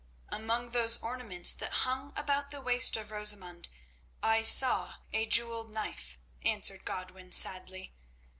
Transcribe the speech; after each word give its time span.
"Among 0.29 0.71
those 0.71 0.97
ornaments 0.97 1.53
that 1.53 1.71
hung 1.85 2.11
about 2.17 2.49
the 2.49 2.59
waist 2.59 2.97
of 2.97 3.11
Rosamund 3.11 3.69
I 4.23 4.41
saw 4.41 4.95
a 5.13 5.27
jewelled 5.27 5.69
knife," 5.71 6.17
answered 6.41 6.85
Godwin, 6.85 7.31
sadly. 7.31 7.93